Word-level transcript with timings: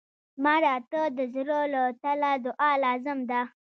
مړه 0.43 0.75
ته 0.91 1.01
د 1.17 1.19
زړه 1.35 1.59
له 1.73 1.83
تله 2.03 2.31
دعا 2.45 2.71
لازم 2.83 3.19
ده 3.29 3.41